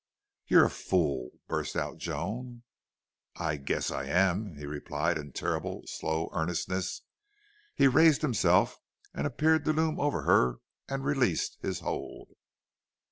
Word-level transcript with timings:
"You're 0.47 0.65
a 0.65 0.69
fool!" 0.71 1.29
burst 1.47 1.75
out 1.75 1.99
Joan. 1.99 2.63
"I 3.35 3.57
guess 3.57 3.91
I 3.91 4.05
am," 4.05 4.55
he 4.55 4.65
replied 4.65 5.19
in 5.19 5.31
terrible, 5.31 5.83
slow 5.85 6.31
earnestness. 6.33 7.03
He 7.75 7.87
raised 7.87 8.23
himself 8.23 8.79
and 9.13 9.27
appeared 9.27 9.63
to 9.65 9.73
loom 9.73 9.99
over 9.99 10.23
her 10.23 10.55
and 10.89 11.05
released 11.05 11.59
his 11.61 11.81
hold. 11.81 12.29